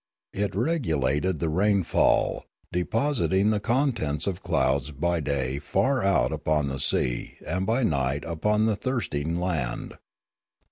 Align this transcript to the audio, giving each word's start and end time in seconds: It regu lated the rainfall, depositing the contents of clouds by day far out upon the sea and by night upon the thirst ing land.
It 0.33 0.53
regu 0.53 0.99
lated 0.99 1.37
the 1.37 1.47
rainfall, 1.49 2.45
depositing 2.71 3.51
the 3.51 3.59
contents 3.59 4.25
of 4.25 4.41
clouds 4.41 4.89
by 4.89 5.19
day 5.19 5.59
far 5.59 6.01
out 6.03 6.31
upon 6.31 6.69
the 6.69 6.79
sea 6.79 7.37
and 7.45 7.67
by 7.67 7.83
night 7.83 8.25
upon 8.25 8.65
the 8.65 8.75
thirst 8.75 9.13
ing 9.13 9.39
land. 9.39 9.99